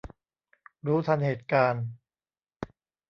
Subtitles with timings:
[0.85, 1.85] รู้ทันเหตุการณ์